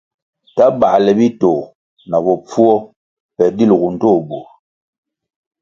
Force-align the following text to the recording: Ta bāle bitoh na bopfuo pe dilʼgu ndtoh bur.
Ta 0.55 0.65
bāle 0.79 1.11
bitoh 1.19 1.61
na 2.09 2.17
bopfuo 2.25 2.73
pe 3.35 3.43
dilʼgu 3.57 3.87
ndtoh 3.95 4.17
bur. 4.27 4.47